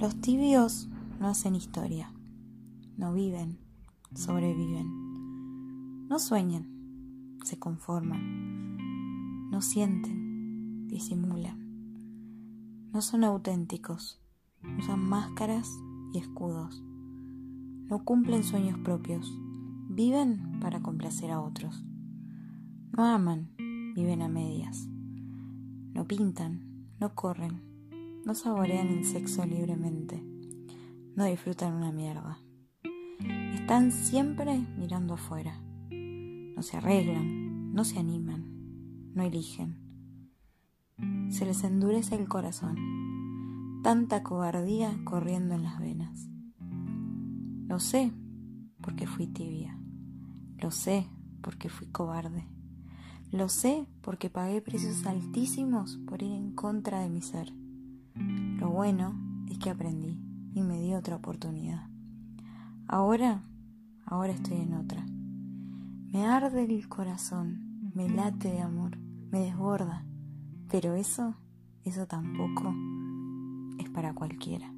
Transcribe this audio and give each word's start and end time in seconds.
Los 0.00 0.20
tibios 0.22 0.88
no 1.20 1.28
hacen 1.28 1.54
historia, 1.54 2.10
no 2.96 3.12
viven, 3.12 3.58
sobreviven, 4.14 6.08
no 6.08 6.18
sueñan, 6.18 7.36
se 7.44 7.58
conforman, 7.58 8.78
no 9.50 9.60
sienten, 9.60 10.88
disimulan, 10.88 12.88
no 12.94 13.02
son 13.02 13.24
auténticos, 13.24 14.22
usan 14.78 15.06
máscaras 15.06 15.68
y 16.14 16.18
escudos, 16.18 16.82
no 17.90 18.02
cumplen 18.02 18.42
sueños 18.42 18.78
propios, 18.78 19.30
viven 19.90 20.60
para 20.62 20.80
complacer 20.80 21.30
a 21.30 21.42
otros, 21.42 21.84
no 22.96 23.04
aman, 23.04 23.50
viven 23.94 24.22
a 24.22 24.30
medias, 24.30 24.88
no 25.92 26.06
pintan, 26.06 26.88
no 26.98 27.14
corren, 27.14 27.69
no 28.24 28.34
saborean 28.34 28.88
el 28.88 29.04
sexo 29.04 29.44
libremente, 29.46 30.22
no 31.16 31.24
disfrutan 31.24 31.74
una 31.74 31.92
mierda. 31.92 32.38
Están 33.54 33.92
siempre 33.92 34.58
mirando 34.78 35.14
afuera. 35.14 35.60
No 35.90 36.62
se 36.62 36.76
arreglan, 36.76 37.72
no 37.72 37.84
se 37.84 37.98
animan, 37.98 39.12
no 39.14 39.22
eligen. 39.22 39.78
Se 41.30 41.46
les 41.46 41.64
endurece 41.64 42.16
el 42.16 42.28
corazón. 42.28 42.76
Tanta 43.82 44.22
cobardía 44.22 44.98
corriendo 45.04 45.54
en 45.54 45.62
las 45.62 45.78
venas. 45.80 46.28
Lo 47.66 47.78
sé 47.78 48.12
porque 48.80 49.06
fui 49.06 49.26
tibia. 49.26 49.78
Lo 50.58 50.70
sé 50.70 51.06
porque 51.40 51.68
fui 51.68 51.86
cobarde. 51.86 52.46
Lo 53.30 53.48
sé 53.48 53.86
porque 54.02 54.28
pagué 54.28 54.60
precios 54.60 55.06
altísimos 55.06 55.98
por 56.06 56.22
ir 56.22 56.32
en 56.32 56.52
contra 56.52 57.00
de 57.00 57.08
mi 57.08 57.22
ser. 57.22 57.52
Lo 58.60 58.68
bueno 58.68 59.14
es 59.48 59.56
que 59.58 59.70
aprendí 59.70 60.20
y 60.52 60.62
me 60.62 60.78
di 60.78 60.92
otra 60.92 61.16
oportunidad. 61.16 61.88
Ahora, 62.86 63.42
ahora 64.04 64.34
estoy 64.34 64.58
en 64.58 64.74
otra. 64.74 65.02
Me 66.12 66.26
arde 66.26 66.64
el 66.64 66.86
corazón, 66.86 67.90
me 67.94 68.10
late 68.10 68.50
de 68.52 68.60
amor, 68.60 68.98
me 69.30 69.40
desborda. 69.40 70.04
Pero 70.68 70.94
eso, 70.94 71.36
eso 71.84 72.06
tampoco 72.06 72.74
es 73.78 73.88
para 73.88 74.12
cualquiera. 74.12 74.70